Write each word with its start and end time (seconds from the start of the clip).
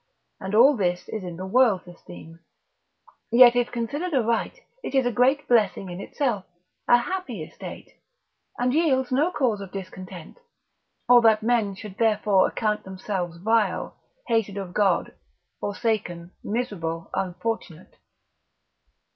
and 0.39 0.55
all 0.55 0.75
this 0.75 1.07
in 1.07 1.35
the 1.37 1.45
world's 1.45 1.87
esteem: 1.87 2.39
yet 3.31 3.55
if 3.55 3.71
considered 3.71 4.15
aright, 4.15 4.61
it 4.83 4.95
is 4.95 5.05
a 5.05 5.11
great 5.11 5.47
blessing 5.47 5.91
in 5.91 6.01
itself, 6.01 6.43
a 6.87 6.97
happy 6.97 7.43
estate, 7.43 7.91
and 8.57 8.73
yields 8.73 9.11
no 9.11 9.29
cause 9.29 9.61
of 9.61 9.71
discontent, 9.71 10.39
or 11.07 11.21
that 11.21 11.43
men 11.43 11.75
should 11.75 11.99
therefore 11.99 12.47
account 12.47 12.83
themselves 12.83 13.37
vile, 13.37 13.95
hated 14.25 14.57
of 14.57 14.73
God, 14.73 15.13
forsaken, 15.59 16.31
miserable, 16.43 17.11
unfortunate. 17.13 17.97